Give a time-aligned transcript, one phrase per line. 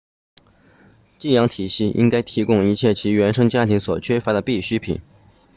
[1.19, 4.99] 寄养体系应该提供一切其原生家庭所缺乏的必需品